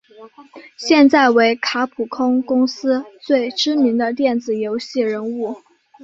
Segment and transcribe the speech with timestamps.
[0.77, 5.61] 现在为卡普空公司最知名的电子游戏人物。